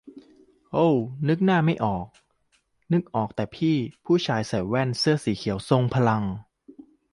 [0.71, 0.87] โอ้
[1.27, 2.05] นึกหน้าไม่ออก
[2.91, 6.23] นึกออกแต่พี่ผู้ชายใส่แว่นเสื้อเขียวทรงพลัง